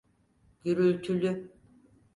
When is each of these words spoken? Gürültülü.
Gürültülü. 0.63 1.51